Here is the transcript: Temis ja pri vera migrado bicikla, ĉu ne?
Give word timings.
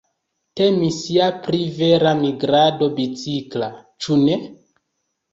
Temis 0.59 0.95
ja 1.15 1.25
pri 1.47 1.59
vera 1.75 2.13
migrado 2.21 2.87
bicikla, 2.95 3.69
ĉu 4.07 4.17
ne? 4.23 4.39